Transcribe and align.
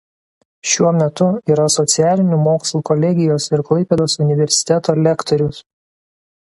Šiuo 0.69 0.93
metu 0.99 1.27
yra 1.55 1.67
Socialinių 1.75 2.41
mokslų 2.47 2.83
kolegijos 2.91 3.49
ir 3.55 3.67
Klaipėdos 3.71 4.19
universiteto 4.27 5.01
lektorius. 5.07 5.65